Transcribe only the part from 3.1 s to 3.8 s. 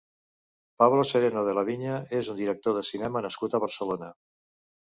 nascut a